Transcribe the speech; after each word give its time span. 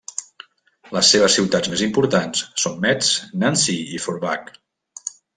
Les 0.95 1.09
seves 1.15 1.33
ciutats 1.39 1.69
més 1.73 1.83
importants 1.87 2.41
són 2.63 2.79
Metz, 2.85 3.11
Nancy 3.43 3.75
i 3.99 3.99
Forbach. 4.07 4.49